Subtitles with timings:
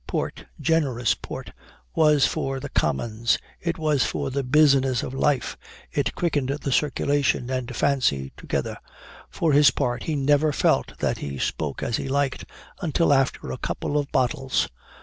[0.07, 1.51] Port, generous port,
[1.93, 5.55] was for the Commons it was for the business of life
[5.91, 8.77] it quickened the circulation and fancy together.
[9.29, 12.45] For his part, he never felt that he spoke as he liked,
[12.81, 14.69] until after a couple of bottles.